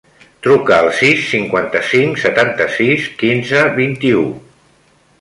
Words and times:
Truca 0.45 0.77
al 0.83 0.87
sis, 0.99 1.19
cinquanta-cinc, 1.33 2.17
setanta-sis, 2.23 3.07
quinze, 3.23 3.63
vint-i-u. 3.81 4.29